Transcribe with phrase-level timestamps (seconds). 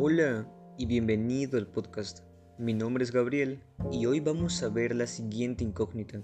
[0.00, 2.20] Hola y bienvenido al podcast.
[2.56, 6.22] Mi nombre es Gabriel y hoy vamos a ver la siguiente incógnita.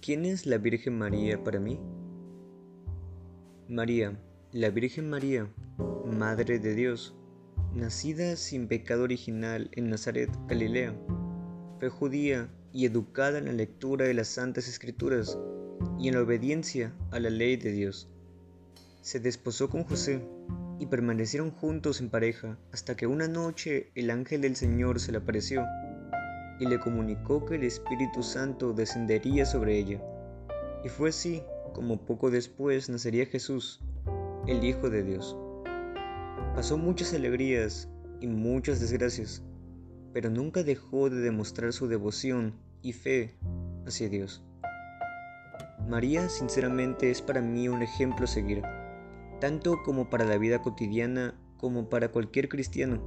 [0.00, 1.78] ¿Quién es la Virgen María para mí?
[3.68, 4.20] María,
[4.50, 5.48] la Virgen María,
[6.04, 7.14] Madre de Dios,
[7.76, 10.98] nacida sin pecado original en Nazaret, Galilea,
[11.78, 15.38] fue judía y educada en la lectura de las Santas Escrituras
[15.96, 18.08] y en la obediencia a la ley de Dios.
[19.00, 20.26] Se desposó con José
[20.78, 25.18] y permanecieron juntos en pareja hasta que una noche el ángel del Señor se le
[25.18, 25.64] apareció
[26.60, 30.02] y le comunicó que el Espíritu Santo descendería sobre ella.
[30.84, 31.42] Y fue así
[31.72, 33.80] como poco después nacería Jesús,
[34.46, 35.36] el Hijo de Dios.
[36.54, 37.88] Pasó muchas alegrías
[38.20, 39.42] y muchas desgracias,
[40.12, 43.36] pero nunca dejó de demostrar su devoción y fe
[43.86, 44.42] hacia Dios.
[45.88, 48.62] María sinceramente es para mí un ejemplo a seguir
[49.40, 53.00] tanto como para la vida cotidiana como para cualquier cristiano,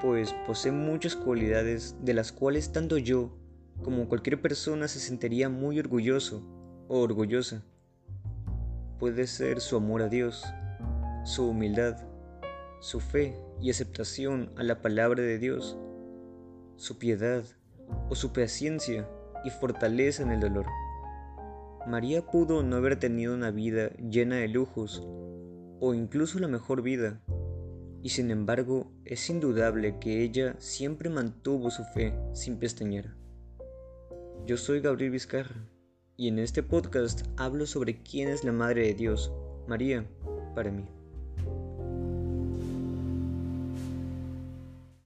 [0.00, 3.36] pues posee muchas cualidades de las cuales tanto yo
[3.82, 6.42] como cualquier persona se sentiría muy orgulloso
[6.88, 7.64] o orgullosa.
[8.98, 10.44] Puede ser su amor a Dios,
[11.24, 11.96] su humildad,
[12.80, 15.78] su fe y aceptación a la palabra de Dios,
[16.76, 17.44] su piedad
[18.08, 19.08] o su paciencia
[19.44, 20.66] y fortaleza en el dolor.
[21.86, 25.06] María pudo no haber tenido una vida llena de lujos
[25.80, 27.20] o incluso la mejor vida.
[28.02, 33.16] Y sin embargo, es indudable que ella siempre mantuvo su fe sin pestañear.
[34.46, 35.68] Yo soy Gabriel Vizcarra
[36.16, 39.32] y en este podcast hablo sobre quién es la Madre de Dios,
[39.66, 40.06] María,
[40.54, 40.95] para mí.